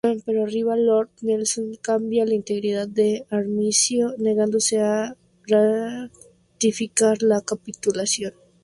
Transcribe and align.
Pero 0.25 0.41
arriba 0.43 0.75
Lord 0.75 1.09
Nelson 1.21 1.75
cambiando 1.79 2.29
la 2.31 2.35
integridad 2.35 2.87
del 2.87 3.23
armisticio, 3.29 4.15
negándose 4.17 4.79
a 4.79 5.15
ratificar 5.45 7.21
la 7.21 7.41
capitulación. 7.41 8.33